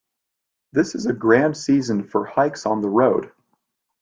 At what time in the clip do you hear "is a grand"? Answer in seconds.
0.95-1.55